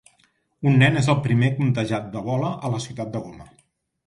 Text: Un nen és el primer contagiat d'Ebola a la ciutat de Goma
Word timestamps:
Un 0.71 0.79
nen 0.83 0.97
és 1.01 1.09
el 1.13 1.19
primer 1.27 1.51
contagiat 1.59 2.09
d'Ebola 2.15 2.51
a 2.55 2.73
la 2.79 2.81
ciutat 2.89 3.13
de 3.15 3.23
Goma 3.29 3.49